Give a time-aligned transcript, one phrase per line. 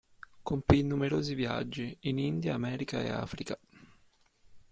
[0.41, 3.55] Compì numerosi viaggi, in India, America e Africa.